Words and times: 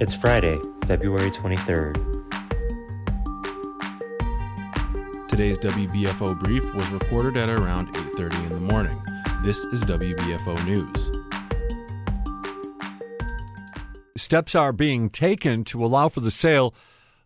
It's 0.00 0.12
Friday, 0.12 0.58
February 0.86 1.30
23rd. 1.30 1.94
Today's 5.28 5.56
WBFO 5.60 6.36
brief 6.40 6.64
was 6.74 6.90
recorded 6.90 7.36
at 7.36 7.48
around 7.48 7.94
8:30 7.94 8.36
in 8.44 8.48
the 8.48 8.72
morning. 8.72 9.00
This 9.44 9.60
is 9.66 9.84
WBFO 9.84 10.56
News. 10.64 11.12
Steps 14.16 14.56
are 14.56 14.72
being 14.72 15.10
taken 15.10 15.62
to 15.62 15.84
allow 15.84 16.08
for 16.08 16.18
the 16.18 16.32
sale 16.32 16.74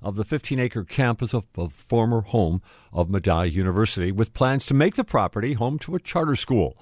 of 0.02 0.16
the 0.16 0.24
15 0.24 0.60
acre 0.60 0.84
campus 0.84 1.32
of 1.32 1.44
the 1.54 1.70
former 1.70 2.20
home 2.20 2.60
of 2.92 3.08
Medaille 3.08 3.50
University, 3.50 4.12
with 4.12 4.34
plans 4.34 4.66
to 4.66 4.74
make 4.74 4.94
the 4.94 5.04
property 5.04 5.54
home 5.54 5.78
to 5.78 5.94
a 5.94 6.00
charter 6.00 6.36
school. 6.36 6.76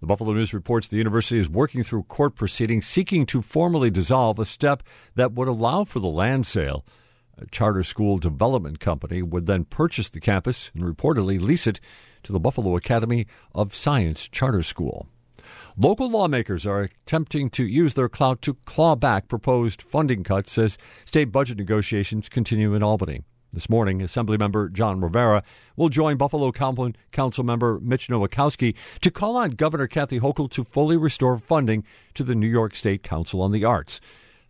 The 0.00 0.06
Buffalo 0.06 0.32
News 0.32 0.54
reports 0.54 0.88
the 0.88 0.96
university 0.96 1.38
is 1.38 1.50
working 1.50 1.82
through 1.82 2.04
court 2.04 2.34
proceedings 2.34 2.86
seeking 2.86 3.26
to 3.26 3.42
formally 3.42 3.90
dissolve 3.90 4.38
a 4.38 4.46
step 4.46 4.82
that 5.14 5.32
would 5.32 5.46
allow 5.46 5.84
for 5.84 6.00
the 6.00 6.06
land 6.06 6.46
sale. 6.46 6.86
A 7.36 7.44
charter 7.46 7.82
school 7.82 8.16
development 8.16 8.80
company 8.80 9.20
would 9.20 9.44
then 9.44 9.66
purchase 9.66 10.08
the 10.08 10.18
campus 10.18 10.70
and 10.74 10.84
reportedly 10.84 11.38
lease 11.38 11.66
it 11.66 11.80
to 12.22 12.32
the 12.32 12.40
Buffalo 12.40 12.76
Academy 12.76 13.26
of 13.54 13.74
Science 13.74 14.26
Charter 14.26 14.62
School. 14.62 15.06
Local 15.76 16.10
lawmakers 16.10 16.64
are 16.64 16.80
attempting 16.80 17.50
to 17.50 17.66
use 17.66 17.92
their 17.92 18.08
clout 18.08 18.40
to 18.42 18.54
claw 18.64 18.96
back 18.96 19.28
proposed 19.28 19.82
funding 19.82 20.24
cuts 20.24 20.56
as 20.56 20.78
state 21.04 21.26
budget 21.26 21.58
negotiations 21.58 22.30
continue 22.30 22.74
in 22.74 22.82
Albany. 22.82 23.22
This 23.52 23.68
morning, 23.68 23.98
Assemblymember 23.98 24.72
John 24.72 25.00
Rivera 25.00 25.42
will 25.74 25.88
join 25.88 26.16
Buffalo 26.16 26.52
Council 26.52 27.44
member 27.44 27.80
Mitch 27.80 28.06
Nowakowski 28.06 28.76
to 29.00 29.10
call 29.10 29.36
on 29.36 29.50
Governor 29.50 29.88
Kathy 29.88 30.20
Hochul 30.20 30.48
to 30.52 30.62
fully 30.62 30.96
restore 30.96 31.36
funding 31.36 31.82
to 32.14 32.22
the 32.22 32.36
New 32.36 32.46
York 32.46 32.76
State 32.76 33.02
Council 33.02 33.42
on 33.42 33.50
the 33.50 33.64
Arts. 33.64 34.00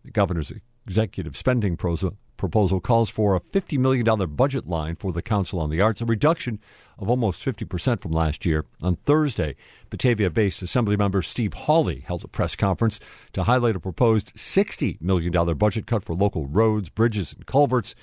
The 0.05 0.11
governor's 0.11 0.53
executive 0.87 1.35
spending 1.35 1.79
proposal 1.79 2.81
calls 2.81 3.09
for 3.09 3.35
a 3.35 3.41
$50 3.41 3.79
million 3.79 4.35
budget 4.35 4.69
line 4.69 4.97
for 4.97 5.13
the 5.13 5.23
Council 5.23 5.61
on 5.61 5.71
the 5.71 5.81
Arts, 5.81 6.03
a 6.03 6.05
reduction 6.05 6.61
of 6.99 7.09
almost 7.09 7.43
50% 7.43 8.03
from 8.03 8.13
last 8.13 8.45
year. 8.45 8.67
On 8.83 8.97
Thursday, 8.97 9.57
Batavia 9.89 10.29
based 10.29 10.63
Assemblymember 10.63 11.25
Steve 11.25 11.55
Hawley 11.55 12.01
held 12.01 12.23
a 12.23 12.29
press 12.29 12.55
conference 12.55 13.01
to 13.33 13.45
highlight 13.45 13.77
a 13.77 13.81
proposed 13.81 14.35
$60 14.35 15.01
million 15.01 15.33
budget 15.57 15.87
cut 15.87 16.05
for 16.05 16.15
local 16.15 16.45
roads, 16.47 16.91
bridges, 16.91 17.33
and 17.33 17.47
culverts. 17.47 17.95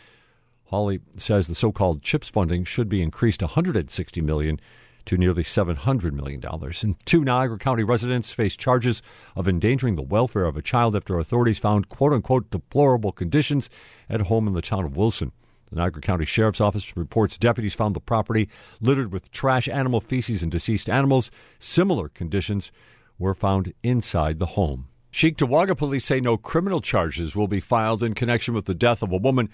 Hawley 0.68 1.00
says 1.18 1.48
the 1.48 1.56
so-called 1.56 2.02
CHIPS 2.02 2.30
funding 2.30 2.64
should 2.64 2.90
be 2.90 3.02
increased 3.02 3.42
160 3.42 4.22
million 4.22 4.60
to 5.06 5.18
nearly 5.18 5.44
700 5.44 6.14
million 6.14 6.42
dollars. 6.42 6.84
And 6.84 6.96
two 7.06 7.24
Niagara 7.24 7.58
County 7.58 7.84
residents 7.84 8.32
face 8.32 8.58
charges 8.58 9.02
of 9.36 9.48
endangering 9.48 9.96
the 9.96 10.02
welfare 10.02 10.46
of 10.46 10.58
a 10.58 10.62
child 10.62 10.96
after 10.96 11.18
authorities 11.18 11.60
found 11.60 11.88
quote-unquote 11.88 12.52
deplorable 12.52 13.14
conditions 13.14 13.70
at 14.10 14.24
home 14.24 14.48
in 14.48 14.54
the 14.54 14.62
town 14.62 14.84
of 14.84 14.98
Wilson. 14.98 15.32
The 15.70 15.78
Niagara 15.78 16.02
County 16.02 16.26
Sheriff's 16.26 16.62
Office 16.62 16.96
reports 16.98 17.38
deputies 17.38 17.74
found 17.74 17.96
the 17.96 18.02
property 18.02 18.50
littered 18.82 19.12
with 19.14 19.32
trash, 19.32 19.70
animal 19.70 20.02
feces, 20.02 20.44
and 20.44 20.52
deceased 20.52 20.90
animals. 20.90 21.32
Similar 21.60 22.10
conditions 22.10 22.72
were 23.18 23.34
found 23.34 23.74
inside 23.84 24.40
the 24.40 24.46
home. 24.48 24.88
Cheektowaga 25.12 25.76
police 25.78 26.06
say 26.06 26.20
no 26.20 26.38
criminal 26.38 26.82
charges 26.82 27.36
will 27.36 27.48
be 27.48 27.60
filed 27.60 28.04
in 28.04 28.14
connection 28.14 28.54
with 28.54 28.66
the 28.66 28.76
death 28.76 29.02
of 29.02 29.12
a 29.12 29.18
woman 29.18 29.50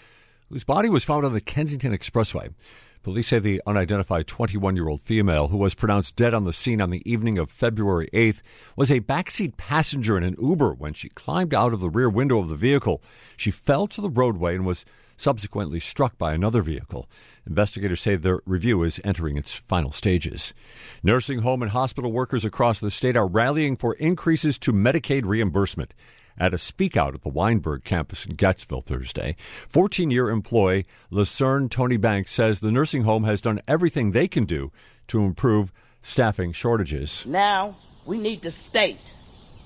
whose 0.54 0.64
body 0.64 0.88
was 0.88 1.04
found 1.04 1.26
on 1.26 1.34
the 1.34 1.42
Kensington 1.42 1.98
Expressway. 1.98 2.54
Police 3.02 3.30
say 3.30 3.40
the 3.40 3.60
unidentified 3.66 4.28
21 4.28 4.76
year 4.76 4.88
old 4.88 5.02
female, 5.02 5.48
who 5.48 5.58
was 5.58 5.74
pronounced 5.74 6.16
dead 6.16 6.36
on 6.36 6.44
the 6.44 6.54
scene 6.54 6.80
on 6.80 6.92
the 6.92 7.02
evening 7.12 7.40
of 7.40 7.50
February 7.50 8.08
8th, 8.14 8.42
was 8.76 8.92
a 8.92 9.02
backseat 9.02 9.58
passenger 9.58 10.16
in 10.16 10.24
an 10.24 10.36
Uber 10.40 10.76
when 10.76 10.94
she 10.94 11.10
climbed 11.10 11.56
out 11.56 11.74
of 11.74 11.80
the 11.80 11.90
rear 11.90 12.08
window 12.08 12.38
of 12.38 12.50
the 12.50 12.56
vehicle. 12.56 13.02
She 13.36 13.50
fell 13.50 13.88
to 13.88 14.00
the 14.00 14.12
roadway 14.12 14.54
and 14.54 14.64
was 14.64 14.86
subsequently 15.18 15.80
struck 15.80 16.20
by 16.20 16.34
another 16.34 16.62
vehicle. 16.62 17.10
Investigators 17.48 18.02
say 18.02 18.16
their 18.16 18.42
review 18.46 18.84
is 18.84 19.02
entering 19.04 19.38
its 19.38 19.54
final 19.54 19.92
stages. 19.92 20.54
Nursing 21.02 21.40
home 21.40 21.64
and 21.64 21.72
hospital 21.72 22.12
workers 22.12 22.46
across 22.46 22.80
the 22.80 22.92
state 22.92 23.16
are 23.16 23.28
rallying 23.28 23.76
for 23.76 23.96
increases 23.96 24.60
to 24.60 24.72
Medicaid 24.72 25.26
reimbursement 25.26 25.96
at 26.38 26.54
a 26.54 26.58
speak 26.58 26.98
out 26.98 27.14
at 27.14 27.22
the 27.22 27.30
Weinberg 27.30 27.84
campus 27.84 28.26
in 28.26 28.36
Getzville 28.36 28.84
Thursday. 28.84 29.36
14 29.70 30.12
year 30.12 30.30
employee 30.30 30.86
Lucerne 31.10 31.70
Tony 31.70 31.98
Banks 31.98 32.32
says 32.32 32.60
the 32.60 32.72
nursing 32.72 33.04
home 33.04 33.24
has 33.24 33.42
done 33.42 33.62
everything 33.68 34.12
they 34.12 34.28
can 34.28 34.46
do 34.46 34.72
to 35.08 35.22
improve 35.22 35.72
staffing 36.02 36.54
shortages. 36.54 37.24
Now 37.26 37.78
we 38.06 38.18
need 38.18 38.42
the 38.42 38.52
state 38.52 39.00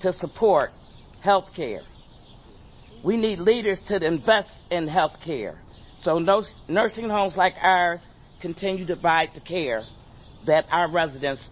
to 0.01 0.13
support 0.13 0.71
health 1.21 1.49
care. 1.55 1.81
We 3.03 3.17
need 3.17 3.39
leaders 3.39 3.81
to 3.87 3.95
invest 4.05 4.51
in 4.69 4.87
health 4.87 5.17
care 5.23 5.59
so 6.01 6.19
no, 6.19 6.43
nursing 6.67 7.09
homes 7.09 7.35
like 7.35 7.53
ours 7.61 7.99
continue 8.41 8.85
to 8.85 8.93
provide 8.95 9.29
the 9.33 9.41
care 9.41 9.83
that 10.45 10.65
our 10.71 10.89
residents 10.91 11.49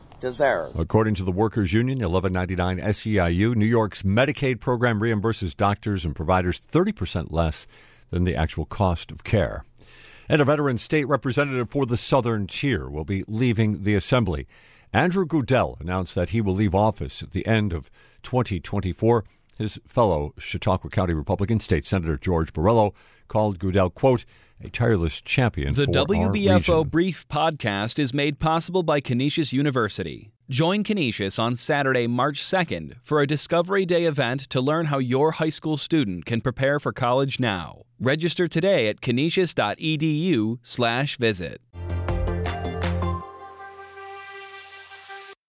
According 0.76 1.16
to 1.16 1.24
the 1.24 1.32
Workers 1.32 1.74
Union, 1.74 2.00
1199 2.00 2.80
SEIU, 2.80 3.56
New 3.56 3.66
York's 3.66 4.04
Medicaid 4.04 4.60
program 4.60 5.00
reimburses 5.00 5.56
doctors 5.56 6.06
and 6.06 6.16
providers 6.16 6.62
30% 6.72 7.32
less 7.32 7.68
than 8.12 8.24
the 8.24 8.36
actual 8.36 8.66
cost 8.66 9.12
of 9.12 9.24
care. 9.24 9.66
And 10.28 10.42
a 10.42 10.46
veteran 10.46 10.78
state 10.78 11.06
representative 11.06 11.70
for 11.70 11.86
the 11.86 11.98
Southern 11.98 12.48
Tier 12.48 12.90
will 12.90 13.06
be 13.06 13.24
leaving 13.28 13.84
the 13.84 13.96
Assembly. 13.96 14.48
Andrew 14.92 15.26
Goodell 15.26 15.78
announced 15.80 16.16
that 16.16 16.30
he 16.30 16.42
will 16.42 16.56
leave 16.56 16.74
office 16.74 17.22
at 17.22 17.32
the 17.32 17.46
end 17.46 17.74
of 17.74 17.92
2024. 18.24 19.26
His 19.58 19.80
fellow 19.86 20.34
Chautauqua 20.38 20.90
County 20.90 21.14
Republican 21.14 21.60
State 21.60 21.86
Senator 21.86 22.18
George 22.18 22.54
Borrello 22.54 22.94
called 23.28 23.60
Goodell, 23.60 23.90
quote, 23.90 24.24
a 24.62 24.70
tireless 24.70 25.20
champion. 25.22 25.74
The 25.74 25.88
WBFO 25.88 26.90
Brief 26.90 27.28
podcast 27.28 28.00
is 28.00 28.14
made 28.14 28.40
possible 28.40 28.84
by 28.84 29.02
Canisius 29.02 29.52
University. 29.52 30.32
Join 30.50 30.84
Canisius 30.84 31.40
on 31.40 31.56
Saturday, 31.56 32.08
March 32.08 32.42
2nd 32.42 32.96
for 33.04 33.22
a 33.22 33.28
Discovery 33.28 33.86
Day 33.86 34.06
event 34.06 34.42
to 34.52 34.62
learn 34.62 34.86
how 34.86 35.00
your 35.00 35.32
high 35.32 35.50
school 35.50 35.76
student 35.76 36.26
can 36.26 36.40
prepare 36.40 36.80
for 36.80 36.94
college 36.94 37.40
now. 37.40 37.82
Register 38.00 38.48
today 38.48 38.88
at 38.88 39.02
canisius.edu/visit. 39.02 41.62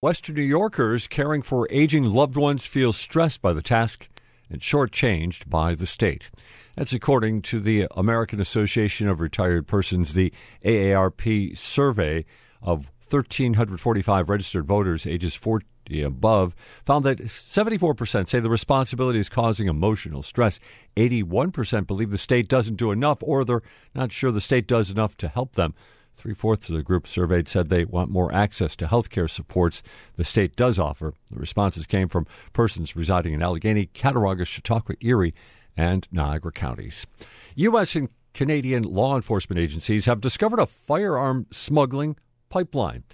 Western 0.01 0.35
New 0.35 0.43
Yorkers 0.43 1.09
caring 1.09 1.43
for 1.43 1.69
aging 1.71 2.05
loved 2.05 2.37
ones 2.37 2.65
feel 2.65 2.93
stressed 2.93 3.43
by 3.43 3.53
the 3.53 3.63
task 3.63 4.09
and 4.49 4.61
shortchanged 4.61 5.51
by 5.51 5.75
the 5.75 5.87
state. 5.87 6.31
That's 6.77 6.93
according 6.93 7.41
to 7.43 7.59
the 7.59 7.87
American 7.97 8.39
Association 8.39 9.09
of 9.09 9.21
Retired 9.21 9.67
Persons, 9.67 10.13
the 10.13 10.31
AARP 10.63 11.57
survey 11.57 12.27
of 12.61 12.91
1,345 13.09 14.29
registered 14.29 14.67
voters 14.67 15.07
ages 15.07 15.35
40 15.35 15.67
above 16.03 16.55
found 16.85 17.05
that 17.07 17.19
74% 17.19 18.29
say 18.29 18.41
the 18.41 18.51
responsibility 18.51 19.19
is 19.19 19.31
causing 19.31 19.69
emotional 19.69 20.23
stress. 20.23 20.61
81% 20.99 21.87
believe 21.87 22.11
the 22.11 22.19
state 22.19 22.47
doesn't 22.47 22.77
do 22.77 22.91
enough 22.91 23.19
or 23.23 23.45
they're 23.45 23.63
not 23.95 24.13
sure 24.13 24.31
the 24.31 24.41
state 24.41 24.67
does 24.67 24.91
enough 24.91 25.17
to 25.17 25.29
help 25.29 25.55
them. 25.55 25.73
Three 26.15 26.35
fourths 26.35 26.69
of 26.69 26.77
the 26.77 26.83
group 26.83 27.07
surveyed 27.07 27.49
said 27.49 27.69
they 27.69 27.85
want 27.85 28.11
more 28.11 28.35
access 28.35 28.77
to 28.77 28.87
health 28.87 29.09
care 29.09 29.29
supports 29.29 29.83
the 30.17 30.25
state 30.25 30.57
does 30.57 30.79
offer. 30.79 31.15
The 31.31 31.39
responses 31.39 31.87
came 31.87 32.09
from 32.09 32.27
persons 32.53 32.97
residing 32.97 33.33
in 33.33 33.41
Allegany, 33.41 33.91
Cattaraugus, 33.95 34.49
Chautauqua, 34.49 34.97
Erie, 35.01 35.35
and 35.77 36.07
Niagara 36.11 36.53
counties. 36.53 37.07
U.S. 37.55 37.95
and 37.95 38.09
Canadian 38.35 38.83
law 38.83 39.17
enforcement 39.17 39.59
agencies 39.59 40.05
have 40.05 40.21
discovered 40.21 40.61
a 40.61 40.67
firearm 40.67 41.47
smuggling 41.51 42.17
pipeline. 42.49 43.05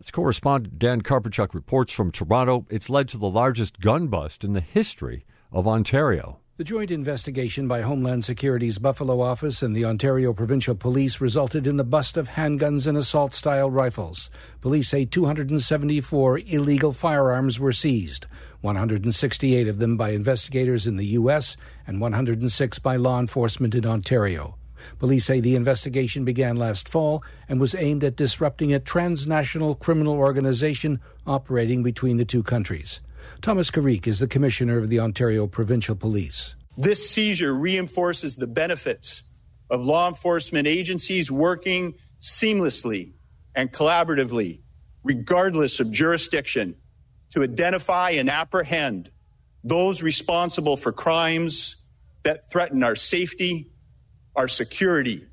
As 0.00 0.10
correspondent 0.10 0.78
Dan 0.78 1.02
Karpenchuk 1.02 1.54
reports 1.54 1.92
from 1.92 2.10
Toronto, 2.10 2.66
it's 2.70 2.90
led 2.90 3.08
to 3.08 3.18
the 3.18 3.28
largest 3.28 3.80
gun 3.80 4.08
bust 4.08 4.42
in 4.42 4.52
the 4.52 4.60
history 4.60 5.24
of 5.52 5.68
Ontario. 5.68 6.40
The 6.56 6.62
joint 6.62 6.92
investigation 6.92 7.66
by 7.66 7.80
Homeland 7.80 8.24
Security's 8.24 8.78
Buffalo 8.78 9.20
office 9.20 9.60
and 9.60 9.74
the 9.74 9.84
Ontario 9.84 10.32
Provincial 10.32 10.76
Police 10.76 11.20
resulted 11.20 11.66
in 11.66 11.78
the 11.78 11.82
bust 11.82 12.16
of 12.16 12.28
handguns 12.28 12.86
and 12.86 12.96
assault 12.96 13.34
style 13.34 13.68
rifles. 13.72 14.30
Police 14.60 14.88
say 14.88 15.04
274 15.04 16.38
illegal 16.46 16.92
firearms 16.92 17.58
were 17.58 17.72
seized, 17.72 18.28
168 18.60 19.66
of 19.66 19.80
them 19.80 19.96
by 19.96 20.10
investigators 20.10 20.86
in 20.86 20.94
the 20.94 21.06
U.S. 21.18 21.56
and 21.88 22.00
106 22.00 22.78
by 22.78 22.94
law 22.94 23.18
enforcement 23.18 23.74
in 23.74 23.84
Ontario. 23.84 24.54
Police 25.00 25.24
say 25.24 25.40
the 25.40 25.56
investigation 25.56 26.24
began 26.24 26.54
last 26.54 26.88
fall 26.88 27.24
and 27.48 27.58
was 27.58 27.74
aimed 27.74 28.04
at 28.04 28.14
disrupting 28.14 28.72
a 28.72 28.78
transnational 28.78 29.74
criminal 29.74 30.14
organization 30.14 31.00
operating 31.26 31.82
between 31.82 32.16
the 32.16 32.24
two 32.24 32.44
countries. 32.44 33.00
Thomas 33.40 33.70
Carrique 33.70 34.06
is 34.06 34.18
the 34.18 34.28
Commissioner 34.28 34.78
of 34.78 34.88
the 34.88 35.00
Ontario 35.00 35.46
Provincial 35.46 35.94
Police. 35.94 36.56
This 36.76 37.08
seizure 37.08 37.54
reinforces 37.54 38.36
the 38.36 38.46
benefits 38.46 39.22
of 39.70 39.84
law 39.84 40.08
enforcement 40.08 40.66
agencies 40.66 41.30
working 41.30 41.94
seamlessly 42.20 43.12
and 43.54 43.72
collaboratively, 43.72 44.60
regardless 45.04 45.80
of 45.80 45.90
jurisdiction, 45.90 46.74
to 47.30 47.42
identify 47.42 48.10
and 48.10 48.30
apprehend 48.30 49.10
those 49.62 50.02
responsible 50.02 50.76
for 50.76 50.92
crimes 50.92 51.76
that 52.22 52.50
threaten 52.50 52.82
our 52.82 52.96
safety, 52.96 53.70
our 54.36 54.48
security, 54.48 55.26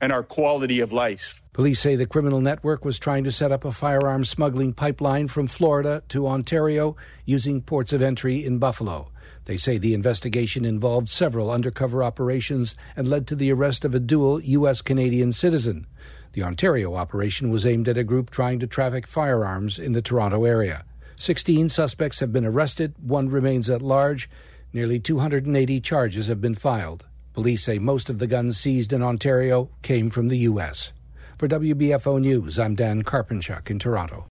and 0.00 0.12
our 0.12 0.22
quality 0.22 0.80
of 0.80 0.92
life. 0.92 1.42
Police 1.54 1.78
say 1.78 1.94
the 1.94 2.04
criminal 2.04 2.40
network 2.40 2.84
was 2.84 2.98
trying 2.98 3.22
to 3.22 3.30
set 3.30 3.52
up 3.52 3.64
a 3.64 3.70
firearm 3.70 4.24
smuggling 4.24 4.72
pipeline 4.72 5.28
from 5.28 5.46
Florida 5.46 6.02
to 6.08 6.26
Ontario 6.26 6.96
using 7.26 7.62
ports 7.62 7.92
of 7.92 8.02
entry 8.02 8.44
in 8.44 8.58
Buffalo. 8.58 9.12
They 9.44 9.56
say 9.56 9.78
the 9.78 9.94
investigation 9.94 10.64
involved 10.64 11.08
several 11.08 11.52
undercover 11.52 12.02
operations 12.02 12.74
and 12.96 13.06
led 13.06 13.28
to 13.28 13.36
the 13.36 13.52
arrest 13.52 13.84
of 13.84 13.94
a 13.94 14.00
dual 14.00 14.40
U.S. 14.40 14.82
Canadian 14.82 15.30
citizen. 15.30 15.86
The 16.32 16.42
Ontario 16.42 16.96
operation 16.96 17.50
was 17.50 17.64
aimed 17.64 17.86
at 17.86 17.96
a 17.96 18.02
group 18.02 18.30
trying 18.30 18.58
to 18.58 18.66
traffic 18.66 19.06
firearms 19.06 19.78
in 19.78 19.92
the 19.92 20.02
Toronto 20.02 20.44
area. 20.44 20.84
16 21.14 21.68
suspects 21.68 22.18
have 22.18 22.32
been 22.32 22.44
arrested, 22.44 22.94
one 23.00 23.28
remains 23.28 23.70
at 23.70 23.80
large. 23.80 24.28
Nearly 24.72 24.98
280 24.98 25.80
charges 25.82 26.26
have 26.26 26.40
been 26.40 26.56
filed. 26.56 27.04
Police 27.32 27.62
say 27.62 27.78
most 27.78 28.10
of 28.10 28.18
the 28.18 28.26
guns 28.26 28.58
seized 28.58 28.92
in 28.92 29.04
Ontario 29.04 29.70
came 29.82 30.10
from 30.10 30.26
the 30.26 30.38
U.S. 30.38 30.92
For 31.44 31.48
WBFO 31.48 32.18
News, 32.22 32.58
I'm 32.58 32.74
Dan 32.74 33.02
Karpenchuk 33.02 33.68
in 33.68 33.78
Toronto. 33.78 34.24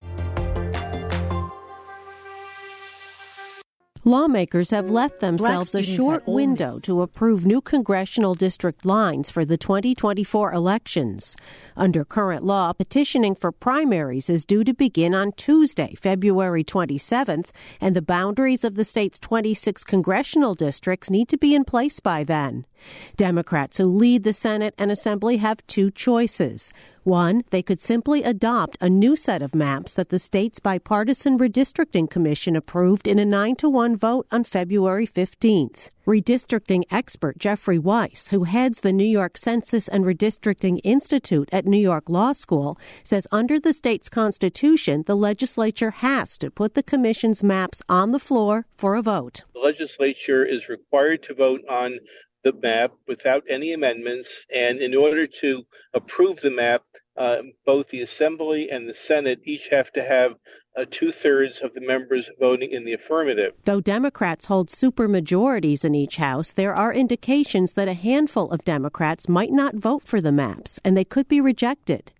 Lawmakers 4.02 4.70
have 4.70 4.90
left 4.90 5.20
themselves 5.20 5.76
a 5.76 5.82
short 5.84 6.26
window 6.26 6.80
to 6.80 7.02
approve 7.02 7.46
new 7.46 7.60
congressional 7.60 8.34
district 8.34 8.84
lines 8.84 9.30
for 9.30 9.44
the 9.44 9.56
2024 9.56 10.52
elections. 10.52 11.36
Under 11.76 12.04
current 12.04 12.44
law, 12.44 12.72
petitioning 12.72 13.36
for 13.36 13.52
primaries 13.52 14.28
is 14.28 14.44
due 14.44 14.64
to 14.64 14.74
begin 14.74 15.14
on 15.14 15.30
Tuesday, 15.32 15.94
February 15.94 16.64
27th, 16.64 17.50
and 17.80 17.94
the 17.94 18.02
boundaries 18.02 18.64
of 18.64 18.74
the 18.74 18.84
state's 18.84 19.20
26 19.20 19.84
congressional 19.84 20.54
districts 20.54 21.10
need 21.10 21.28
to 21.28 21.38
be 21.38 21.54
in 21.54 21.64
place 21.64 22.00
by 22.00 22.24
then. 22.24 22.66
Democrats 23.16 23.78
who 23.78 23.84
lead 23.84 24.24
the 24.24 24.32
Senate 24.32 24.74
and 24.78 24.90
Assembly 24.90 25.38
have 25.38 25.66
two 25.66 25.90
choices. 25.90 26.72
One, 27.04 27.44
they 27.50 27.62
could 27.62 27.80
simply 27.80 28.22
adopt 28.22 28.78
a 28.80 28.88
new 28.88 29.14
set 29.14 29.42
of 29.42 29.54
maps 29.54 29.92
that 29.92 30.08
the 30.08 30.18
state's 30.18 30.58
bipartisan 30.58 31.38
redistricting 31.38 32.08
commission 32.08 32.56
approved 32.56 33.06
in 33.06 33.18
a 33.18 33.26
9 33.26 33.56
to 33.56 33.68
1 33.68 33.94
vote 33.94 34.26
on 34.32 34.42
February 34.42 35.06
15th. 35.06 35.90
Redistricting 36.06 36.84
expert 36.90 37.38
Jeffrey 37.38 37.78
Wice, 37.78 38.28
who 38.28 38.44
heads 38.44 38.80
the 38.80 38.92
New 38.92 39.04
York 39.04 39.36
Census 39.36 39.86
and 39.86 40.04
Redistricting 40.04 40.80
Institute 40.82 41.48
at 41.52 41.66
New 41.66 41.78
York 41.78 42.08
Law 42.08 42.32
School, 42.32 42.78
says 43.02 43.26
under 43.30 43.60
the 43.60 43.74
state's 43.74 44.08
constitution, 44.08 45.04
the 45.06 45.16
legislature 45.16 45.90
has 45.90 46.38
to 46.38 46.50
put 46.50 46.74
the 46.74 46.82
commission's 46.82 47.42
maps 47.42 47.82
on 47.86 48.12
the 48.12 48.18
floor 48.18 48.66
for 48.78 48.94
a 48.94 49.02
vote. 49.02 49.44
The 49.52 49.60
legislature 49.60 50.44
is 50.44 50.70
required 50.70 51.22
to 51.24 51.34
vote 51.34 51.62
on 51.68 52.00
the 52.44 52.52
map 52.52 52.92
without 53.08 53.42
any 53.48 53.72
amendments. 53.72 54.46
And 54.54 54.78
in 54.80 54.94
order 54.94 55.26
to 55.26 55.64
approve 55.94 56.40
the 56.40 56.50
map, 56.50 56.82
uh, 57.16 57.42
both 57.64 57.88
the 57.88 58.02
Assembly 58.02 58.70
and 58.70 58.88
the 58.88 58.94
Senate 58.94 59.40
each 59.44 59.68
have 59.68 59.92
to 59.92 60.02
have 60.02 60.34
uh, 60.76 60.84
two 60.90 61.12
thirds 61.12 61.60
of 61.60 61.72
the 61.74 61.80
members 61.80 62.28
voting 62.40 62.70
in 62.72 62.84
the 62.84 62.92
affirmative. 62.92 63.52
Though 63.64 63.80
Democrats 63.80 64.46
hold 64.46 64.68
supermajorities 64.68 65.84
in 65.84 65.94
each 65.94 66.16
House, 66.16 66.52
there 66.52 66.74
are 66.74 66.92
indications 66.92 67.74
that 67.74 67.88
a 67.88 67.94
handful 67.94 68.50
of 68.50 68.64
Democrats 68.64 69.28
might 69.28 69.52
not 69.52 69.76
vote 69.76 70.02
for 70.02 70.20
the 70.20 70.32
maps 70.32 70.80
and 70.84 70.96
they 70.96 71.04
could 71.04 71.28
be 71.28 71.40
rejected. 71.40 72.12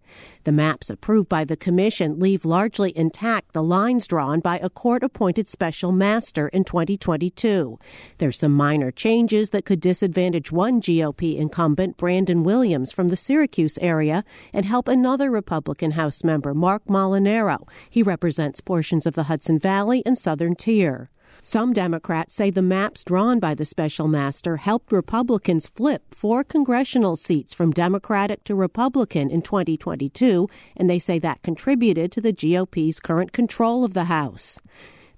The 0.44 0.52
maps 0.52 0.90
approved 0.90 1.30
by 1.30 1.46
the 1.46 1.56
Commission 1.56 2.20
leave 2.20 2.44
largely 2.44 2.96
intact 2.96 3.54
the 3.54 3.62
lines 3.62 4.06
drawn 4.06 4.40
by 4.40 4.58
a 4.58 4.68
court 4.68 5.02
appointed 5.02 5.48
special 5.48 5.90
master 5.90 6.48
in 6.48 6.64
2022. 6.64 7.78
There's 8.18 8.38
some 8.38 8.52
minor 8.52 8.90
changes 8.90 9.50
that 9.50 9.64
could 9.64 9.80
disadvantage 9.80 10.52
one 10.52 10.82
GOP 10.82 11.38
incumbent, 11.38 11.96
Brandon 11.96 12.44
Williams, 12.44 12.92
from 12.92 13.08
the 13.08 13.16
Syracuse 13.16 13.78
area 13.78 14.22
and 14.52 14.66
help 14.66 14.86
another 14.86 15.30
Republican 15.30 15.92
House 15.92 16.22
member, 16.22 16.52
Marc 16.52 16.84
Molinaro. 16.84 17.66
He 17.88 18.02
represents 18.02 18.60
portions 18.60 19.06
of 19.06 19.14
the 19.14 19.24
Hudson 19.24 19.58
Valley 19.58 20.02
and 20.04 20.18
Southern 20.18 20.56
Tier. 20.56 21.08
Some 21.46 21.74
Democrats 21.74 22.34
say 22.34 22.48
the 22.48 22.62
maps 22.62 23.04
drawn 23.04 23.38
by 23.38 23.52
the 23.52 23.66
special 23.66 24.08
master 24.08 24.56
helped 24.56 24.90
Republicans 24.90 25.66
flip 25.66 26.14
four 26.14 26.42
congressional 26.42 27.16
seats 27.16 27.52
from 27.52 27.70
Democratic 27.70 28.44
to 28.44 28.54
Republican 28.54 29.28
in 29.28 29.42
2022, 29.42 30.48
and 30.74 30.88
they 30.88 30.98
say 30.98 31.18
that 31.18 31.42
contributed 31.42 32.10
to 32.12 32.22
the 32.22 32.32
GOP's 32.32 32.98
current 32.98 33.32
control 33.32 33.84
of 33.84 33.92
the 33.92 34.04
House. 34.04 34.58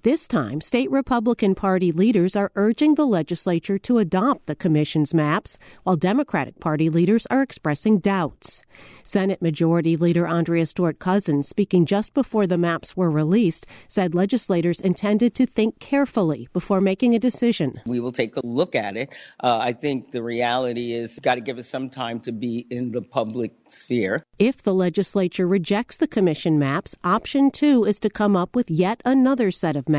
This 0.07 0.25
time, 0.25 0.61
state 0.61 0.89
Republican 0.89 1.53
Party 1.53 1.91
leaders 1.91 2.37
are 2.37 2.49
urging 2.55 2.95
the 2.95 3.05
legislature 3.05 3.77
to 3.79 3.97
adopt 3.97 4.45
the 4.45 4.55
Commission's 4.55 5.13
maps, 5.13 5.59
while 5.83 5.97
Democratic 5.97 6.61
Party 6.61 6.89
leaders 6.89 7.25
are 7.25 7.41
expressing 7.41 7.99
doubts. 7.99 8.63
Senate 9.03 9.41
Majority 9.41 9.97
Leader 9.97 10.25
Andrea 10.25 10.65
Stewart 10.65 10.99
Cousins, 10.99 11.49
speaking 11.49 11.85
just 11.85 12.13
before 12.13 12.47
the 12.47 12.57
maps 12.57 12.95
were 12.95 13.11
released, 13.11 13.65
said 13.89 14.15
legislators 14.15 14.79
intended 14.79 15.35
to 15.35 15.45
think 15.45 15.79
carefully 15.79 16.47
before 16.53 16.79
making 16.79 17.13
a 17.13 17.19
decision. 17.19 17.81
We 17.85 17.99
will 17.99 18.13
take 18.13 18.37
a 18.37 18.45
look 18.45 18.75
at 18.75 18.95
it. 18.95 19.13
Uh, 19.43 19.57
I 19.57 19.73
think 19.73 20.11
the 20.11 20.23
reality 20.23 20.93
is 20.93 21.19
got 21.19 21.35
to 21.35 21.41
give 21.41 21.57
us 21.57 21.67
some 21.67 21.89
time 21.89 22.21
to 22.21 22.31
be 22.31 22.65
in 22.69 22.91
the 22.91 23.01
public 23.01 23.51
sphere. 23.67 24.23
If 24.39 24.63
the 24.63 24.73
legislature 24.73 25.47
rejects 25.47 25.97
the 25.97 26.07
commission 26.07 26.57
maps, 26.57 26.95
option 27.03 27.51
two 27.51 27.83
is 27.83 27.99
to 28.01 28.09
come 28.09 28.37
up 28.37 28.55
with 28.55 28.71
yet 28.71 29.01
another 29.03 29.51
set 29.51 29.75
of 29.75 29.89
maps. 29.89 29.96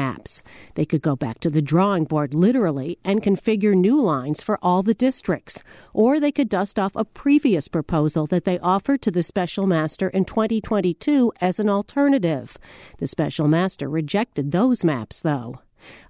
They 0.74 0.84
could 0.84 1.02
go 1.02 1.16
back 1.16 1.40
to 1.40 1.50
the 1.50 1.62
drawing 1.62 2.04
board 2.04 2.34
literally 2.34 2.98
and 3.04 3.22
configure 3.22 3.74
new 3.74 4.00
lines 4.00 4.42
for 4.42 4.58
all 4.62 4.82
the 4.82 4.94
districts, 4.94 5.62
or 5.92 6.20
they 6.20 6.32
could 6.32 6.48
dust 6.48 6.78
off 6.78 6.92
a 6.94 7.04
previous 7.04 7.68
proposal 7.68 8.26
that 8.28 8.44
they 8.44 8.58
offered 8.60 9.02
to 9.02 9.10
the 9.10 9.22
special 9.22 9.66
master 9.66 10.08
in 10.08 10.24
2022 10.24 11.32
as 11.40 11.58
an 11.58 11.68
alternative. 11.68 12.56
The 12.98 13.06
special 13.06 13.48
master 13.48 13.88
rejected 13.88 14.52
those 14.52 14.84
maps, 14.84 15.20
though. 15.20 15.60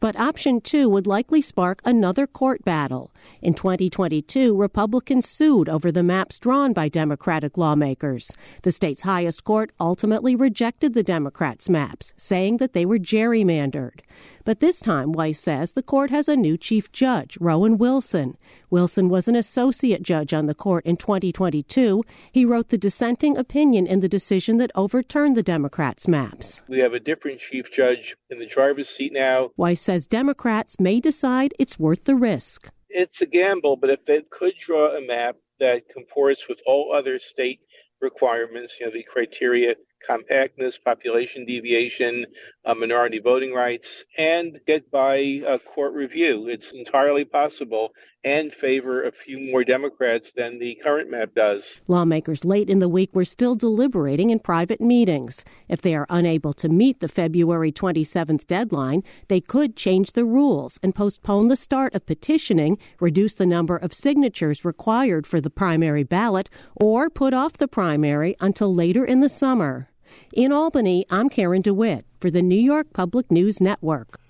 But 0.00 0.18
option 0.18 0.60
two 0.60 0.88
would 0.88 1.06
likely 1.06 1.40
spark 1.40 1.80
another 1.84 2.26
court 2.26 2.64
battle. 2.64 3.12
In 3.42 3.54
2022, 3.54 4.56
Republicans 4.56 5.28
sued 5.28 5.68
over 5.68 5.90
the 5.90 6.02
maps 6.02 6.38
drawn 6.38 6.72
by 6.72 6.88
Democratic 6.88 7.56
lawmakers. 7.58 8.30
The 8.62 8.72
state's 8.72 9.02
highest 9.02 9.44
court 9.44 9.70
ultimately 9.80 10.34
rejected 10.36 10.94
the 10.94 11.02
Democrats' 11.02 11.68
maps, 11.68 12.12
saying 12.16 12.58
that 12.58 12.72
they 12.72 12.86
were 12.86 12.98
gerrymandered. 12.98 14.00
But 14.48 14.60
this 14.60 14.80
time, 14.80 15.12
Wice 15.12 15.38
says 15.38 15.72
the 15.72 15.82
court 15.82 16.08
has 16.08 16.26
a 16.26 16.34
new 16.34 16.56
chief 16.56 16.90
judge, 16.90 17.36
Rowan 17.38 17.76
Wilson. 17.76 18.38
Wilson 18.70 19.10
was 19.10 19.28
an 19.28 19.36
associate 19.36 20.02
judge 20.02 20.32
on 20.32 20.46
the 20.46 20.54
court 20.54 20.86
in 20.86 20.96
2022. 20.96 22.02
He 22.32 22.46
wrote 22.46 22.70
the 22.70 22.78
dissenting 22.78 23.36
opinion 23.36 23.86
in 23.86 24.00
the 24.00 24.08
decision 24.08 24.56
that 24.56 24.70
overturned 24.74 25.36
the 25.36 25.42
Democrats' 25.42 26.08
maps. 26.08 26.62
We 26.66 26.78
have 26.78 26.94
a 26.94 26.98
different 26.98 27.40
chief 27.40 27.70
judge 27.70 28.16
in 28.30 28.38
the 28.38 28.46
driver's 28.46 28.88
seat 28.88 29.12
now. 29.12 29.50
Wice 29.58 29.82
says 29.82 30.06
Democrats 30.06 30.80
may 30.80 30.98
decide 30.98 31.52
it's 31.58 31.78
worth 31.78 32.04
the 32.04 32.16
risk. 32.16 32.70
It's 32.88 33.20
a 33.20 33.26
gamble, 33.26 33.76
but 33.76 33.90
if 33.90 34.06
they 34.06 34.22
could 34.30 34.54
draw 34.58 34.96
a 34.96 35.06
map 35.06 35.36
that 35.60 35.90
comports 35.90 36.48
with 36.48 36.62
all 36.66 36.94
other 36.94 37.18
state 37.18 37.60
requirements, 38.00 38.72
you 38.80 38.86
know, 38.86 38.92
the 38.92 39.02
criteria 39.02 39.74
compactness, 40.06 40.78
population 40.78 41.44
deviation, 41.44 42.26
uh, 42.64 42.74
minority 42.74 43.18
voting 43.18 43.52
rights, 43.52 44.04
and 44.16 44.60
get 44.66 44.90
by 44.90 45.16
a 45.46 45.58
court 45.58 45.94
review. 45.94 46.48
It's 46.48 46.72
entirely 46.72 47.24
possible 47.24 47.92
and 48.24 48.52
favor 48.52 49.04
a 49.04 49.12
few 49.12 49.38
more 49.38 49.62
Democrats 49.62 50.32
than 50.36 50.58
the 50.58 50.74
current 50.82 51.10
map 51.10 51.34
does. 51.34 51.80
Lawmakers 51.86 52.44
late 52.44 52.68
in 52.68 52.78
the 52.78 52.88
week 52.88 53.14
were 53.14 53.24
still 53.24 53.54
deliberating 53.54 54.30
in 54.30 54.40
private 54.40 54.80
meetings. 54.80 55.44
If 55.68 55.82
they 55.82 55.94
are 55.94 56.06
unable 56.10 56.52
to 56.54 56.68
meet 56.68 57.00
the 57.00 57.08
February 57.08 57.70
27th 57.70 58.46
deadline, 58.46 59.02
they 59.28 59.40
could 59.40 59.76
change 59.76 60.12
the 60.12 60.24
rules 60.24 60.80
and 60.82 60.94
postpone 60.94 61.48
the 61.48 61.56
start 61.56 61.94
of 61.94 62.06
petitioning, 62.06 62.76
reduce 63.00 63.34
the 63.34 63.46
number 63.46 63.76
of 63.76 63.94
signatures 63.94 64.64
required 64.64 65.26
for 65.26 65.40
the 65.40 65.50
primary 65.50 66.02
ballot, 66.02 66.50
or 66.74 67.08
put 67.08 67.32
off 67.32 67.54
the 67.54 67.68
primary 67.68 68.34
until 68.40 68.74
later 68.74 69.04
in 69.04 69.20
the 69.20 69.28
summer. 69.28 69.88
In 70.32 70.52
Albany, 70.52 71.04
I'm 71.10 71.28
Karen 71.28 71.62
DeWitt 71.62 72.04
for 72.20 72.30
the 72.30 72.42
New 72.42 72.60
York 72.60 72.92
Public 72.92 73.30
News 73.30 73.60
Network. 73.60 74.20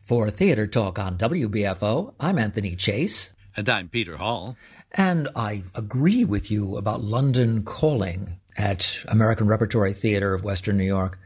For 0.00 0.30
Theater 0.30 0.66
Talk 0.66 0.98
on 0.98 1.16
WBFO, 1.16 2.14
I'm 2.20 2.38
Anthony 2.38 2.76
Chase. 2.76 3.32
And 3.56 3.68
I'm 3.68 3.88
Peter 3.88 4.16
Hall. 4.16 4.56
And 4.92 5.28
I 5.36 5.62
agree 5.74 6.24
with 6.24 6.50
you 6.50 6.76
about 6.76 7.02
London 7.02 7.62
Calling 7.62 8.38
at 8.56 9.04
American 9.08 9.46
Repertory 9.46 9.92
Theater 9.92 10.34
of 10.34 10.42
Western 10.44 10.76
New 10.76 10.84
York. 10.84 11.18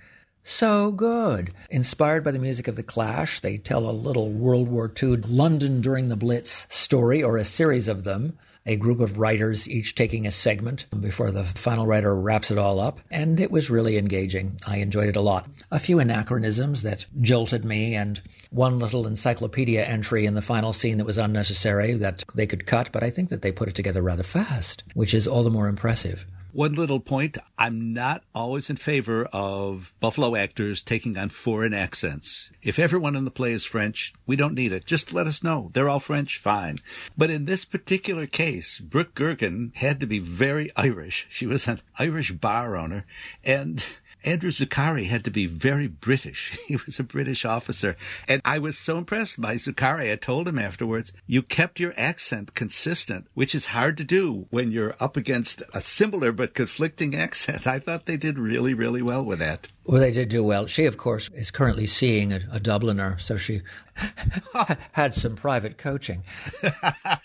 So 0.49 0.93
good. 0.93 1.53
Inspired 1.71 2.23
by 2.23 2.31
the 2.31 2.39
music 2.39 2.69
of 2.69 2.77
The 2.77 2.85
Clash, 2.85 3.41
they 3.41 3.59
tell 3.59 3.85
a 3.85 3.91
little 3.91 4.31
World 4.31 4.69
War 4.69 4.91
II 5.03 5.17
London 5.17 5.81
during 5.81 6.07
the 6.07 6.17
Blitz 6.17 6.69
story, 6.71 7.21
or 7.21 7.37
a 7.37 7.45
series 7.45 7.89
of 7.89 8.05
them. 8.05 8.39
a 8.67 8.77
group 8.77 9.01
of 9.01 9.17
writers 9.19 9.69
each 9.69 9.95
taking 9.95 10.27
a 10.27 10.31
segment 10.31 10.87
before 11.01 11.31
the 11.31 11.45
final 11.45 11.87
writer 11.87 12.15
wraps 12.15 12.51
it 12.51 12.59
all 12.59 12.81
up. 12.81 13.01
And 13.11 13.39
it 13.41 13.51
was 13.51 13.71
really 13.71 13.97
engaging. 13.97 14.59
I 14.67 14.79
enjoyed 14.79 15.09
it 15.09 15.17
a 15.17 15.21
lot. 15.21 15.49
A 15.71 15.79
few 15.79 16.01
anachronisms 16.01 16.83
that 16.83 17.07
jolted 17.21 17.65
me, 17.65 17.95
and 17.95 18.21
one 18.51 18.79
little 18.79 19.07
encyclopedia 19.07 19.85
entry 19.85 20.27
in 20.27 20.35
the 20.35 20.43
final 20.43 20.73
scene 20.73 20.99
that 20.99 21.07
was 21.07 21.19
unnecessary 21.19 21.95
that 21.95 22.25
they 22.35 22.47
could 22.47 22.67
cut, 22.67 22.91
but 22.93 23.05
I 23.05 23.11
think 23.11 23.29
that 23.31 23.43
they 23.43 23.53
put 23.53 23.69
it 23.69 23.75
together 23.75 24.03
rather 24.03 24.25
fast, 24.25 24.83
which 24.95 25.15
is 25.15 25.27
all 25.27 25.43
the 25.43 25.51
more 25.51 25.69
impressive. 25.69 26.27
One 26.57 26.73
little 26.73 27.01
point 27.01 27.37
I'm 27.59 27.93
not 27.93 28.25
always 28.35 28.71
in 28.71 28.77
favor 28.77 29.27
of 29.31 29.93
Buffalo 30.01 30.35
actors 30.35 30.83
taking 30.83 31.19
on 31.19 31.29
foreign 31.29 31.75
accents. 31.75 32.51
If 32.63 32.79
everyone 32.79 33.15
in 33.15 33.27
the 33.27 33.31
play 33.31 33.53
is 33.53 33.67
French, 33.67 34.15
we 34.25 34.37
don't 34.37 34.55
need 34.55 34.73
it. 34.73 34.87
Just 34.87 35.13
let 35.13 35.27
us 35.27 35.43
know. 35.43 35.69
They're 35.75 35.91
all 35.91 36.01
French, 36.01 36.39
fine. 36.39 36.79
But 37.15 37.29
in 37.29 37.45
this 37.45 37.67
particular 37.67 38.27
case, 38.27 38.81
Brooke 38.81 39.15
Gergen 39.15 39.77
had 39.77 40.01
to 40.01 40.07
be 40.07 40.19
very 40.19 40.71
Irish. 40.77 41.27
She 41.29 41.47
was 41.47 41.69
an 41.69 41.81
Irish 41.99 42.33
bar 42.33 42.75
owner 42.75 43.05
and 43.45 43.85
Andrew 44.27 44.51
Zuccari 44.51 45.07
had 45.07 45.25
to 45.25 45.31
be 45.31 45.47
very 45.47 45.87
British. 45.87 46.59
He 46.67 46.75
was 46.85 46.99
a 46.99 47.05
British 47.05 47.45
officer. 47.45 47.97
And 48.27 48.43
I 48.45 48.59
was 48.59 48.77
so 48.77 48.99
impressed 48.99 49.41
by 49.41 49.55
Zuccari. 49.55 50.11
I 50.11 50.17
told 50.17 50.49
him 50.49 50.59
afterwards, 50.59 51.13
you 51.29 51.41
kept 51.43 51.79
your 51.79 51.95
accent 51.97 52.55
consistent, 52.55 53.29
which 53.35 53.55
is 53.55 53.67
hard 53.67 53.97
to 53.99 54.05
do 54.05 54.49
when 54.51 54.73
you're 54.73 54.97
up 54.99 55.17
against 55.17 55.63
a 55.73 55.81
similar 55.81 56.33
but 56.33 56.55
conflicting 56.55 57.15
accent. 57.15 57.69
I 57.69 57.79
thought 57.79 58.07
they 58.07 58.17
did 58.17 58.37
really, 58.37 58.75
really 58.75 59.01
well 59.01 59.25
with 59.25 59.39
that. 59.39 59.69
Well, 59.85 60.01
they 60.01 60.11
did 60.11 60.29
do 60.29 60.43
well. 60.43 60.67
She, 60.67 60.87
of 60.87 60.97
course, 60.97 61.31
is 61.33 61.53
currently 61.53 61.87
seeing 61.87 62.33
a, 62.33 62.41
a 62.51 62.59
Dubliner, 62.59 63.21
so 63.21 63.37
she 63.37 63.63
had 64.93 65.15
some 65.15 65.37
private 65.37 65.79
coaching. 65.79 66.25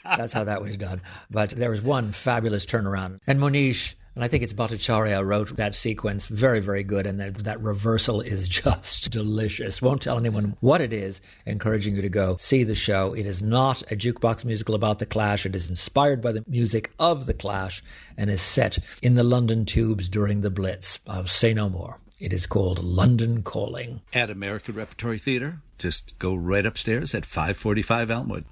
That's 0.05 0.33
how 0.33 0.43
that 0.43 0.61
was 0.61 0.77
done. 0.77 1.01
But 1.31 1.49
there 1.51 1.71
was 1.71 1.81
one 1.81 2.11
fabulous 2.11 2.67
turnaround. 2.67 3.21
And 3.25 3.39
Monish 3.39 3.95
and 4.13 4.25
I 4.25 4.27
think 4.27 4.43
it's 4.43 4.53
Bhattacharya 4.53 5.25
wrote 5.25 5.55
that 5.55 5.73
sequence 5.73 6.27
very, 6.27 6.59
very 6.59 6.83
good. 6.83 7.05
And 7.05 7.19
that, 7.19 7.35
that 7.45 7.61
reversal 7.61 8.19
is 8.19 8.47
just 8.49 9.09
delicious. 9.09 9.81
Won't 9.81 10.01
tell 10.01 10.17
anyone 10.17 10.57
what 10.59 10.81
it 10.81 10.91
is, 10.91 11.21
encouraging 11.45 11.95
you 11.95 12.01
to 12.01 12.09
go 12.09 12.35
see 12.37 12.63
the 12.63 12.75
show. 12.75 13.13
It 13.13 13.25
is 13.25 13.41
not 13.41 13.81
a 13.83 13.95
jukebox 13.95 14.43
musical 14.43 14.75
about 14.75 14.99
the 14.99 15.05
Clash. 15.05 15.45
It 15.45 15.55
is 15.55 15.69
inspired 15.69 16.21
by 16.21 16.33
the 16.33 16.43
music 16.47 16.91
of 16.99 17.25
the 17.25 17.33
Clash 17.33 17.81
and 18.17 18.29
is 18.29 18.41
set 18.41 18.79
in 19.01 19.15
the 19.15 19.23
London 19.23 19.65
tubes 19.65 20.09
during 20.09 20.41
the 20.41 20.51
Blitz. 20.51 20.99
I'll 21.07 21.27
say 21.27 21.53
no 21.53 21.69
more. 21.69 21.99
It 22.19 22.33
is 22.33 22.45
called 22.45 22.83
London 22.83 23.43
Calling. 23.43 24.01
At 24.13 24.29
American 24.29 24.75
Repertory 24.75 25.17
Theater. 25.19 25.59
Just 25.77 26.19
go 26.19 26.35
right 26.35 26.65
upstairs 26.65 27.15
at 27.15 27.25
545 27.25 28.11
Elmwood. 28.11 28.45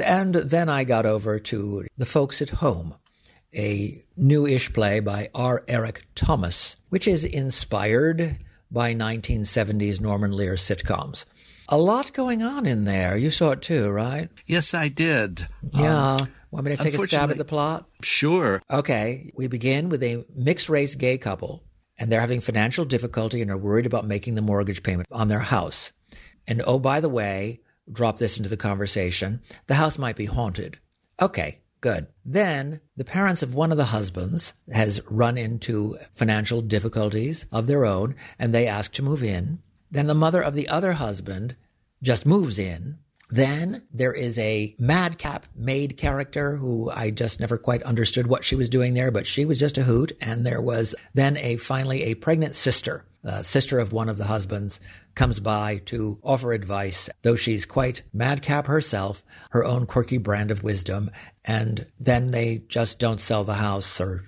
And 0.00 0.34
then 0.34 0.68
I 0.68 0.84
got 0.84 1.06
over 1.06 1.38
to 1.38 1.86
the 1.96 2.06
folks 2.06 2.42
at 2.42 2.50
home 2.50 2.94
a 3.56 4.04
new-ish 4.16 4.72
play 4.72 5.00
by 5.00 5.30
R. 5.34 5.64
Eric 5.68 6.06
Thomas, 6.14 6.76
which 6.88 7.08
is 7.08 7.24
inspired 7.24 8.38
by 8.70 8.94
1970s 8.94 10.00
Norman 10.00 10.32
Lear 10.32 10.54
sitcoms. 10.54 11.24
A 11.68 11.78
lot 11.78 12.12
going 12.12 12.42
on 12.42 12.66
in 12.66 12.84
there. 12.84 13.16
You 13.16 13.30
saw 13.30 13.50
it 13.50 13.62
too, 13.62 13.90
right? 13.90 14.28
Yes, 14.46 14.74
I 14.74 14.88
did. 14.88 15.48
Yeah. 15.72 16.14
Um, 16.16 16.28
Want 16.50 16.64
me 16.64 16.76
to 16.76 16.82
take 16.82 16.94
a 16.94 16.98
stab 17.04 17.30
at 17.30 17.38
the 17.38 17.44
plot? 17.44 17.88
Sure. 18.02 18.62
Okay. 18.70 19.32
We 19.36 19.46
begin 19.46 19.88
with 19.88 20.02
a 20.02 20.24
mixed 20.34 20.68
race 20.68 20.94
gay 20.94 21.18
couple, 21.18 21.64
and 21.98 22.10
they're 22.10 22.20
having 22.20 22.40
financial 22.40 22.84
difficulty 22.84 23.42
and 23.42 23.50
are 23.50 23.58
worried 23.58 23.84
about 23.86 24.06
making 24.06 24.36
the 24.36 24.42
mortgage 24.42 24.82
payment 24.82 25.08
on 25.10 25.28
their 25.28 25.40
house. 25.40 25.92
And 26.46 26.62
oh, 26.66 26.78
by 26.78 27.00
the 27.00 27.08
way, 27.08 27.60
drop 27.90 28.18
this 28.18 28.36
into 28.36 28.48
the 28.48 28.56
conversation 28.56 29.40
the 29.66 29.74
house 29.74 29.98
might 29.98 30.16
be 30.16 30.26
haunted. 30.26 30.78
Okay. 31.20 31.60
Good. 31.80 32.08
Then 32.24 32.80
the 32.96 33.04
parents 33.04 33.42
of 33.42 33.54
one 33.54 33.70
of 33.70 33.78
the 33.78 33.86
husbands 33.86 34.54
has 34.72 35.00
run 35.08 35.36
into 35.36 35.98
financial 36.10 36.62
difficulties 36.62 37.46
of 37.52 37.66
their 37.66 37.84
own 37.84 38.16
and 38.38 38.54
they 38.54 38.66
ask 38.66 38.92
to 38.92 39.02
move 39.02 39.22
in. 39.22 39.60
Then 39.90 40.06
the 40.06 40.14
mother 40.14 40.42
of 40.42 40.54
the 40.54 40.68
other 40.68 40.94
husband 40.94 41.56
just 42.02 42.26
moves 42.26 42.58
in. 42.58 42.98
Then 43.28 43.82
there 43.92 44.12
is 44.12 44.38
a 44.38 44.74
madcap 44.78 45.46
maid 45.54 45.96
character 45.96 46.56
who 46.56 46.90
I 46.90 47.10
just 47.10 47.40
never 47.40 47.58
quite 47.58 47.82
understood 47.82 48.28
what 48.28 48.44
she 48.44 48.54
was 48.54 48.68
doing 48.68 48.94
there, 48.94 49.10
but 49.10 49.26
she 49.26 49.44
was 49.44 49.58
just 49.58 49.78
a 49.78 49.82
hoot. 49.82 50.12
And 50.20 50.46
there 50.46 50.62
was 50.62 50.94
then 51.14 51.36
a 51.38 51.56
finally 51.56 52.04
a 52.04 52.14
pregnant 52.14 52.54
sister, 52.54 53.04
uh, 53.24 53.42
sister 53.42 53.80
of 53.80 53.92
one 53.92 54.08
of 54.08 54.16
the 54.16 54.24
husbands, 54.26 54.78
comes 55.16 55.40
by 55.40 55.78
to 55.86 56.18
offer 56.22 56.52
advice, 56.52 57.10
though 57.22 57.34
she's 57.34 57.66
quite 57.66 58.02
madcap 58.12 58.66
herself, 58.66 59.24
her 59.50 59.64
own 59.64 59.86
quirky 59.86 60.18
brand 60.18 60.50
of 60.52 60.62
wisdom, 60.62 61.10
and 61.44 61.86
then 61.98 62.30
they 62.30 62.62
just 62.68 62.98
don't 63.00 63.20
sell 63.20 63.42
the 63.42 63.54
house 63.54 64.00
or 64.00 64.24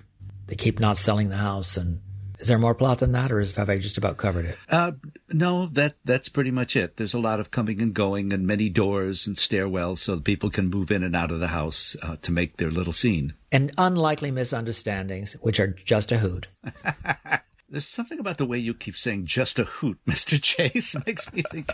they 0.47 0.55
keep 0.55 0.79
not 0.79 0.97
selling 0.97 1.29
the 1.29 1.37
house. 1.37 1.77
And 1.77 2.01
is 2.39 2.47
there 2.47 2.57
more 2.57 2.75
plot 2.75 2.99
than 2.99 3.11
that, 3.11 3.31
or 3.31 3.39
have 3.41 3.69
I 3.69 3.77
just 3.77 3.97
about 3.97 4.17
covered 4.17 4.45
it? 4.45 4.57
Uh, 4.69 4.93
no, 5.29 5.67
that 5.67 5.95
that's 6.05 6.29
pretty 6.29 6.51
much 6.51 6.75
it. 6.75 6.97
There's 6.97 7.13
a 7.13 7.19
lot 7.19 7.39
of 7.39 7.51
coming 7.51 7.81
and 7.81 7.93
going, 7.93 8.31
and 8.31 8.47
many 8.47 8.69
doors 8.69 9.27
and 9.27 9.35
stairwells, 9.35 9.97
so 9.97 10.15
that 10.15 10.23
people 10.23 10.49
can 10.49 10.69
move 10.69 10.89
in 10.91 11.03
and 11.03 11.15
out 11.15 11.31
of 11.31 11.39
the 11.39 11.49
house 11.49 11.95
uh, 12.01 12.15
to 12.21 12.31
make 12.31 12.57
their 12.57 12.71
little 12.71 12.93
scene. 12.93 13.33
And 13.51 13.71
unlikely 13.77 14.31
misunderstandings, 14.31 15.33
which 15.41 15.59
are 15.59 15.67
just 15.67 16.11
a 16.11 16.19
hoot. 16.19 16.47
There's 17.71 17.87
something 17.87 18.19
about 18.19 18.37
the 18.37 18.45
way 18.45 18.57
you 18.57 18.73
keep 18.73 18.97
saying 18.97 19.27
just 19.27 19.59
a 19.59 19.63
hoot, 19.63 19.99
Mr. 20.07 20.41
Chase, 20.41 20.95
makes 21.05 21.31
me 21.31 21.43
think 21.51 21.71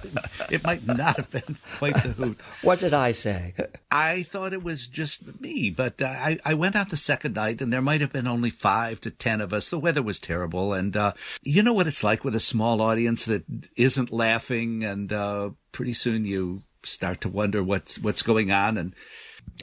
it 0.51 0.63
might 0.63 0.85
not 0.85 1.15
have 1.15 1.31
been 1.31 1.57
quite 1.77 1.95
the 1.95 2.09
hoot. 2.09 2.39
What 2.61 2.79
did 2.79 2.93
I 2.93 3.11
say? 3.11 3.53
I 3.91 4.23
thought 4.23 4.53
it 4.53 4.63
was 4.63 4.87
just 4.87 5.39
me, 5.39 5.69
but 5.69 6.01
uh, 6.01 6.07
I, 6.07 6.37
I 6.43 6.53
went 6.53 6.75
out 6.75 6.89
the 6.89 6.97
second 6.97 7.35
night 7.35 7.61
and 7.61 7.71
there 7.71 7.81
might 7.81 8.01
have 8.01 8.11
been 8.11 8.27
only 8.27 8.49
five 8.49 8.99
to 9.01 9.11
ten 9.11 9.39
of 9.39 9.53
us. 9.53 9.69
The 9.69 9.79
weather 9.79 10.01
was 10.01 10.19
terrible. 10.19 10.73
And 10.73 10.97
uh, 10.97 11.13
you 11.41 11.63
know 11.63 11.73
what 11.73 11.87
it's 11.87 12.03
like 12.03 12.23
with 12.23 12.35
a 12.35 12.39
small 12.39 12.81
audience 12.81 13.25
that 13.25 13.45
isn't 13.77 14.11
laughing. 14.11 14.83
And 14.83 15.13
uh, 15.13 15.51
pretty 15.71 15.93
soon 15.93 16.25
you 16.25 16.63
start 16.83 17.21
to 17.21 17.29
wonder 17.29 17.63
what's, 17.63 17.99
what's 17.99 18.21
going 18.21 18.51
on. 18.51 18.77
And 18.77 18.93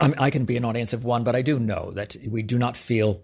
I, 0.00 0.08
mean, 0.08 0.16
I 0.18 0.30
can 0.30 0.44
be 0.44 0.56
an 0.56 0.64
audience 0.64 0.92
of 0.92 1.04
one, 1.04 1.24
but 1.24 1.36
I 1.36 1.42
do 1.42 1.58
know 1.58 1.90
that 1.92 2.16
we 2.26 2.42
do 2.42 2.58
not 2.58 2.76
feel 2.76 3.22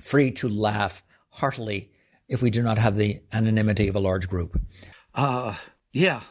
free 0.00 0.30
to 0.32 0.48
laugh 0.48 1.02
heartily 1.30 1.90
if 2.30 2.40
we 2.40 2.48
do 2.50 2.62
not 2.62 2.78
have 2.78 2.96
the 2.96 3.20
anonymity 3.32 3.88
of 3.88 3.96
a 3.96 4.00
large 4.00 4.28
group. 4.28 4.58
Uh, 5.14 5.56
yeah. 5.92 6.22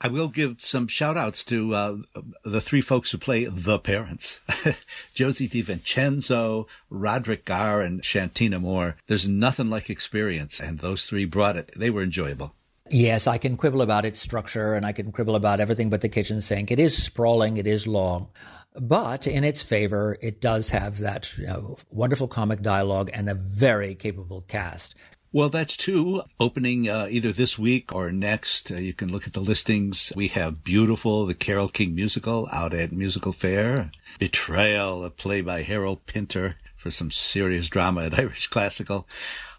I 0.00 0.06
will 0.06 0.28
give 0.28 0.64
some 0.64 0.86
shout 0.86 1.16
outs 1.16 1.42
to 1.46 1.74
uh, 1.74 1.96
the 2.44 2.60
three 2.60 2.80
folks 2.80 3.10
who 3.10 3.18
play 3.18 3.46
the 3.46 3.80
parents 3.80 4.38
Josie 5.12 5.48
DiVincenzo, 5.48 6.66
Roderick 6.88 7.44
Garr, 7.44 7.80
and 7.80 8.00
Shantina 8.02 8.60
Moore. 8.60 8.96
There's 9.08 9.28
nothing 9.28 9.70
like 9.70 9.90
experience, 9.90 10.60
and 10.60 10.78
those 10.78 11.04
three 11.04 11.24
brought 11.24 11.56
it. 11.56 11.72
They 11.76 11.90
were 11.90 12.02
enjoyable. 12.02 12.54
Yes, 12.90 13.26
I 13.26 13.38
can 13.38 13.56
quibble 13.56 13.82
about 13.82 14.06
its 14.06 14.18
structure 14.18 14.74
and 14.74 14.86
I 14.86 14.92
can 14.92 15.12
quibble 15.12 15.36
about 15.36 15.60
everything 15.60 15.90
but 15.90 16.00
the 16.00 16.08
kitchen 16.08 16.40
sink. 16.40 16.70
It 16.70 16.78
is 16.78 16.96
sprawling, 16.96 17.58
it 17.58 17.66
is 17.66 17.86
long. 17.86 18.28
But 18.80 19.26
in 19.26 19.44
its 19.44 19.62
favor, 19.62 20.16
it 20.22 20.40
does 20.40 20.70
have 20.70 20.98
that 20.98 21.36
you 21.36 21.46
know, 21.46 21.76
wonderful 21.90 22.28
comic 22.28 22.62
dialogue 22.62 23.10
and 23.12 23.28
a 23.28 23.34
very 23.34 23.94
capable 23.94 24.42
cast. 24.42 24.94
Well, 25.30 25.50
that's 25.50 25.76
two 25.76 26.22
Opening 26.40 26.88
uh, 26.88 27.06
either 27.10 27.32
this 27.32 27.58
week 27.58 27.94
or 27.94 28.10
next, 28.10 28.70
uh, 28.70 28.76
you 28.76 28.94
can 28.94 29.12
look 29.12 29.26
at 29.26 29.34
the 29.34 29.40
listings. 29.40 30.10
We 30.16 30.28
have 30.28 30.64
Beautiful, 30.64 31.26
the 31.26 31.34
Carole 31.34 31.68
King 31.68 31.94
musical 31.94 32.48
out 32.50 32.72
at 32.72 32.92
MusicalFare. 32.92 33.92
Betrayal, 34.18 35.04
a 35.04 35.10
play 35.10 35.42
by 35.42 35.62
Harold 35.62 36.06
Pinter 36.06 36.56
for 36.76 36.90
some 36.90 37.10
serious 37.10 37.68
drama 37.68 38.04
at 38.06 38.18
Irish 38.18 38.46
Classical. 38.46 39.06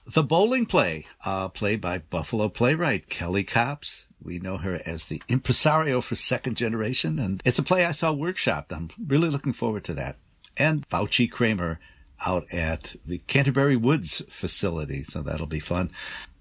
The 0.08 0.24
Bowling 0.24 0.66
Play, 0.66 1.06
a 1.24 1.50
play 1.50 1.76
by 1.76 2.00
Buffalo 2.00 2.50
playwright 2.50 3.08
Kelly 3.08 3.44
Copps. 3.44 4.08
We 4.20 4.40
know 4.40 4.58
her 4.58 4.82
as 4.88 5.06
the 5.06 5.22
impresario 5.30 6.02
for 6.02 6.16
second 6.16 6.58
generation, 6.58 7.20
and 7.20 7.44
it's 7.46 7.60
a 7.60 7.64
play 7.64 7.86
I 7.86 7.92
saw 7.92 8.12
workshopped. 8.12 8.72
I'm 8.72 8.90
really 9.06 9.30
looking 9.30 9.54
forward 9.54 9.84
to 9.84 9.94
that. 9.94 10.18
And 10.58 10.90
Fauci 10.90 11.30
Kramer, 11.30 11.80
out 12.26 12.52
at 12.54 12.96
the 13.06 13.20
Canterbury 13.20 13.76
Woods 13.76 14.22
facility. 14.30 15.04
So 15.04 15.22
that'll 15.22 15.48
be 15.48 15.60
fun. 15.60 15.92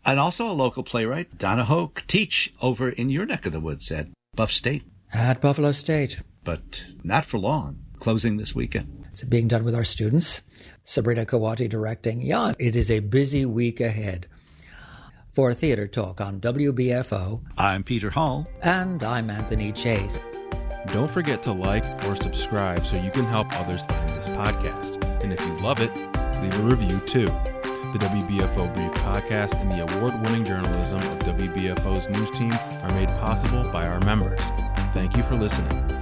And 0.04 0.18
also 0.18 0.50
a 0.50 0.52
local 0.52 0.82
playwright, 0.82 1.38
Donna 1.38 1.64
Hoke, 1.64 2.04
teach 2.06 2.54
over 2.62 2.88
in 2.88 3.10
your 3.10 3.26
neck 3.26 3.46
of 3.46 3.52
the 3.52 3.60
woods 3.60 3.90
at 3.90 4.08
Buff 4.34 4.50
State. 4.50 4.84
At 5.12 5.40
Buffalo 5.40 5.72
State. 5.72 6.22
But 6.44 6.84
not 7.02 7.24
for 7.24 7.38
long, 7.38 7.80
closing 7.98 8.36
this 8.36 8.54
weekend. 8.54 9.06
It's 9.10 9.22
being 9.24 9.48
done 9.48 9.64
with 9.64 9.74
our 9.74 9.84
students. 9.84 10.42
Sabrina 10.84 11.26
Kawati 11.26 11.68
directing. 11.68 12.20
Yeah, 12.20 12.52
it 12.58 12.76
is 12.76 12.90
a 12.90 13.00
busy 13.00 13.44
week 13.44 13.80
ahead. 13.80 14.28
For 15.26 15.54
Theater 15.54 15.86
Talk 15.86 16.20
on 16.20 16.40
WBFO, 16.40 17.42
I'm 17.56 17.84
Peter 17.84 18.10
Hall. 18.10 18.48
And 18.62 19.04
I'm 19.04 19.30
Anthony 19.30 19.72
Chase. 19.72 20.20
Don't 20.88 21.10
forget 21.10 21.42
to 21.42 21.52
like 21.52 21.84
or 22.06 22.16
subscribe 22.16 22.86
so 22.86 22.96
you 22.96 23.10
can 23.10 23.24
help 23.24 23.46
others 23.60 23.84
find 23.84 24.08
this 24.10 24.28
podcast. 24.28 25.07
And 25.22 25.32
if 25.32 25.40
you 25.40 25.56
love 25.56 25.80
it, 25.80 25.94
leave 26.42 26.54
a 26.58 26.62
review 26.62 27.00
too. 27.06 27.26
The 27.92 27.98
WBFO 28.00 28.74
Brief 28.74 28.92
podcast 29.02 29.60
and 29.60 29.70
the 29.70 29.82
award 29.82 30.20
winning 30.22 30.44
journalism 30.44 30.98
of 30.98 31.18
WBFO's 31.20 32.08
news 32.10 32.30
team 32.32 32.52
are 32.82 32.92
made 32.92 33.08
possible 33.20 33.64
by 33.72 33.86
our 33.86 34.00
members. 34.00 34.40
Thank 34.92 35.16
you 35.16 35.22
for 35.22 35.36
listening. 35.36 35.97